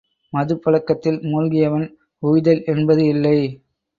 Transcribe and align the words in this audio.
மதுப்பழக்கத்தில் 0.33 1.19
மூழ்கியவன் 1.23 1.85
உய்தல் 2.23 2.63
என்பது 2.65 3.03
இல்லை. 3.05 3.37